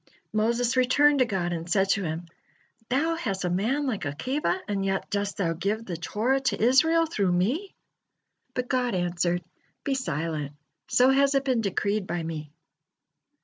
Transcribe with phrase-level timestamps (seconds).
[0.33, 2.25] Moses returned to God and said to Him:
[2.89, 7.05] "Thou has a man like Akiba, and yet dost Thou give the Torah to Israel
[7.05, 7.75] through me!"
[8.55, 9.43] But God answered:
[9.83, 10.53] "Be silent,
[10.87, 12.51] so has it been decreed by Me."